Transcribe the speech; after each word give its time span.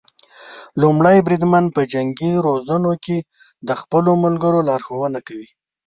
لومړی 0.81 1.17
بریدمن 1.25 1.65
په 1.75 1.81
جنګي 1.93 2.33
روزنو 2.45 2.93
کې 3.05 3.17
د 3.67 3.69
خپلو 3.81 4.11
ملګرو 4.23 4.59
لارښونه 4.69 5.19
کوي. 5.27 5.49